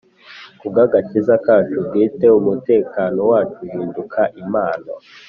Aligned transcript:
ku 0.59 0.65
bw'agakiza 0.71 1.33
kacu 1.45 1.77
bwite, 1.85 2.25
umutekano 2.39 3.19
wacu 3.31 3.57
uhinduka 3.65 4.21
impano 4.41 4.91